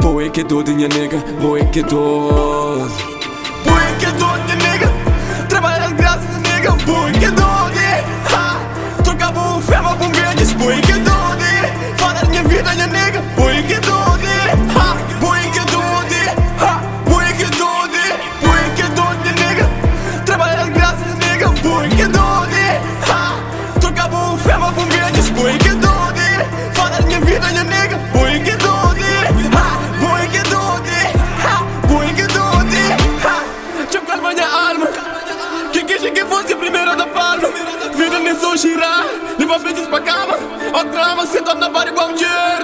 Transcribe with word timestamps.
Boy 0.00 0.30
que 0.30 0.44
do 0.44 0.62
dinha 0.62 0.88
nega, 0.88 1.18
boy 1.40 1.64
que 1.70 1.82
do 1.82 3.11
verdes 25.22 25.30
Boy 25.30 25.58
que 25.58 25.70
doido 25.70 26.74
Fora 26.74 26.90
da 26.90 27.02
minha 27.02 27.20
vida, 27.20 27.46
minha 27.48 27.64
nega 27.64 27.96
Boy 28.12 28.40
que 28.40 28.56
doido, 28.56 29.56
ha 29.56 29.78
Boy 30.00 30.28
que 30.28 30.42
doido, 30.48 30.90
ha. 31.44 31.86
Boy 31.86 32.06
que 32.14 32.26
doido, 32.26 32.76
ha 33.24 33.94
eu 33.94 34.02
calmar 34.02 34.34
minha 34.34 34.48
alma 34.48 34.88
Quem 35.72 35.86
quer 35.86 35.98
que 36.10 36.24
fosse 36.24 36.52
a 36.52 36.56
primeira 36.56 36.96
da 36.96 37.06
palma 37.06 37.48
Vida 37.94 38.18
nem 38.18 38.38
só 38.38 38.56
girar 38.56 39.04
Leva 39.38 39.58
beijos 39.58 39.86
pra 39.86 40.00
cama 40.00 40.38
Ó 40.72 40.84
drama, 40.84 41.26
senta 41.26 41.54
na 41.54 41.68
vara 41.68 41.90
e 41.90 41.92
bom 41.92 42.12
dinheiro 42.14 42.61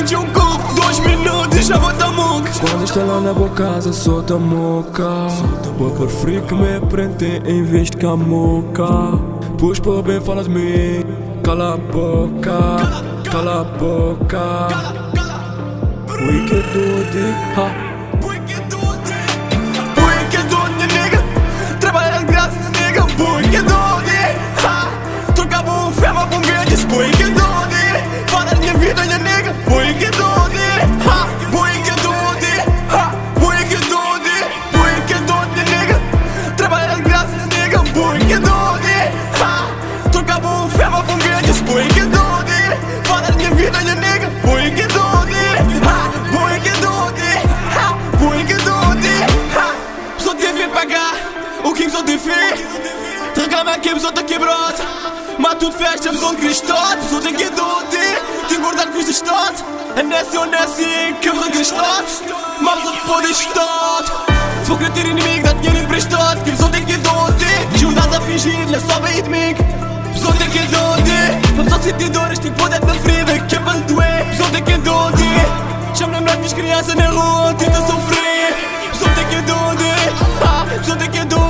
é 0.00 0.02
encher 0.02 0.18
um 0.18 0.26
copo 0.32 0.74
Dois 0.74 0.98
minutos 1.00 1.66
já 1.66 1.76
vou 1.76 1.92
dar 1.92 2.10
muca 2.10 2.50
Quando 2.60 2.84
está 2.84 3.02
lá 3.04 3.20
na 3.20 3.32
boa 3.32 3.50
casa, 3.50 3.92
solta 3.92 4.34
a 4.34 4.38
moca 4.38 5.28
Boa 5.78 5.90
por 5.90 6.08
frio 6.08 6.42
que 6.42 6.54
me 6.54 6.80
prende 6.88 7.42
em 7.46 7.62
vez 7.62 7.90
de 7.90 7.96
camuca. 7.96 8.86
Pus 9.58 9.78
por 9.78 10.02
bem, 10.02 10.20
fala 10.20 10.42
de 10.42 10.50
mim 10.50 11.04
Cala 11.42 11.74
a 11.74 11.76
boca, 11.76 12.76
cala 13.30 13.60
a 13.60 13.64
boca. 13.64 14.68
We 16.20 16.46
can 16.46 16.60
do 16.72 17.00
it, 17.00 17.34
ha 17.56 17.89
Boi 41.66 41.86
que 41.88 42.00
doido 42.00 43.04
Fora 43.04 43.22
da 43.22 43.32
minha 43.32 43.50
vida, 43.50 43.78
minha 43.80 43.94
nega 43.94 44.30
Boi 44.44 44.70
que 44.70 44.86
doido 44.86 45.86
ha 45.86 46.10
Boi 46.32 46.60
que 46.60 46.70
doido 46.80 47.22
ha 47.76 48.16
Boi 48.16 48.44
que 48.44 48.54
doido 48.54 49.08
ha. 49.56 50.14
Pessoa 50.16 50.34
teve 50.34 50.68
pagar 50.68 51.14
O 51.64 51.72
que 51.72 51.84
pessoa 51.84 52.02
teve 52.02 52.32
Reclama 53.36 53.78
que 53.78 53.88
a 53.88 53.94
pessoa 53.94 54.12
tá 54.12 54.22
quebrada 54.22 54.84
Mas 55.38 55.54
tudo 55.54 55.76
festa, 55.76 56.08
de 56.08 56.36
cristal 56.36 56.96
Pessoa 56.96 57.20
tem 57.20 57.34
que 57.34 57.50
dote 57.50 58.46
Te 58.48 58.54
engordar 58.54 58.88
com 58.88 58.98
este 58.98 59.12
estado. 59.12 59.64
É 59.96 60.02
nesse 60.02 60.36
ou 60.36 60.46
nesse 60.46 61.14
que 61.20 61.28
a 61.28 61.32
pessoa 61.32 61.50
de 61.50 61.56
cristal 61.56 62.04
Mas 62.60 62.74
pessoa 62.76 62.96
pode 63.06 63.30
estar 63.30 64.30
querer 64.78 64.92
ter 64.92 65.06
inimigo, 65.06 65.42
dá 65.42 65.52
dinheiro 65.54 65.84
emprestado. 65.84 66.42
Que 66.42 66.52
pessoa 66.52 66.70
tem 66.70 66.84
que 66.84 66.96
dote 66.96 67.44
Ajudar 67.74 68.16
a 68.16 68.20
fingir, 68.20 68.66
não 68.68 68.80
só 68.80 68.98
bem 69.00 69.22
de 69.22 69.28
mim 69.28 69.89
Pessoa 70.12 70.34
tem 70.34 70.50
que 70.50 70.58
dote 70.58 71.54
Para 71.54 71.64
pessoa 71.64 71.82
sentir 71.82 72.08
dores, 72.10 72.38
tem 72.38 72.52
poder 72.52 72.80
na 72.84 72.94
ferida 72.94 73.38
Que 73.40 73.56
é 73.56 73.58
para 73.58 73.78
doer. 73.80 74.24
Pessoa 74.30 74.50
tem 74.50 74.62
que 74.62 74.78
dote 74.78 75.24
Chama 75.94 76.18
lembrar 76.18 76.36
minhas 76.36 76.52
crianças 76.52 76.94
na 76.94 77.08
rua, 77.08 77.54
tenta 77.54 77.80
sofrer. 77.80 78.54
Pessoa 78.90 79.10
que 79.10 79.42
dote 79.42 79.92
ah, 80.42 80.66
Pessoa 80.68 80.96
tem 80.96 81.10
que 81.10 81.24
dote 81.24 81.40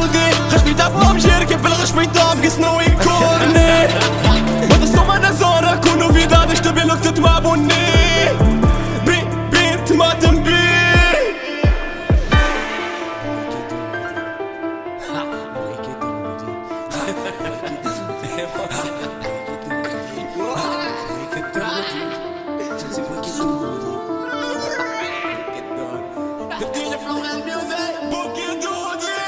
Flow 26.98 27.22
and 27.22 27.44
music. 27.44 28.10
Book 28.10 28.36
you 28.36 28.60
do 28.60 29.19